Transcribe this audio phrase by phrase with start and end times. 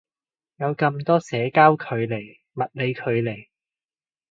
[0.55, 3.49] 有咁多社交距離物理距離